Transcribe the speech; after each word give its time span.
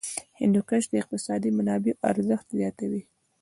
هندوکش 0.41 0.83
د 0.89 0.93
اقتصادي 1.01 1.49
منابعو 1.57 1.99
ارزښت 2.11 2.47
زیاتوي. 2.59 3.01